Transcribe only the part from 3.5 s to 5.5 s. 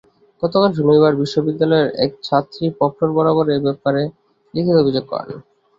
এ ব্যাপারে লিখিত অভিযোগ করেন।